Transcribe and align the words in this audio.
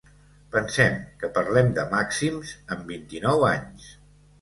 Pensem 0.55 0.97
que 1.19 1.29
parlem 1.35 1.71
de 1.77 1.85
màxims 1.93 2.57
en 2.77 2.85
vint-i-nou 2.91 3.51
anys. 3.55 3.97